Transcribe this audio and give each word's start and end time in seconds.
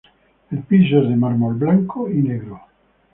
El 0.49 0.63
piso 0.63 0.97
es 0.99 1.09
de 1.09 1.15
mármol 1.15 1.53
blanco 1.57 2.09
y 2.09 2.23
negro. 2.23 2.59